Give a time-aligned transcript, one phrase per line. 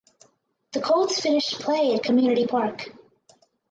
[0.71, 2.89] The Colts finished play at Community Park.